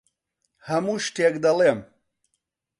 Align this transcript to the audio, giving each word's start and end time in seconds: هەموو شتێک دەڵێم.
هەموو 0.67 1.03
شتێک 1.05 1.35
دەڵێم. 1.43 1.79